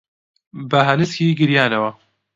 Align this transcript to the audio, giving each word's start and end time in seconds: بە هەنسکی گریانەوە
بە 0.69 0.79
هەنسکی 0.87 1.37
گریانەوە 1.39 1.91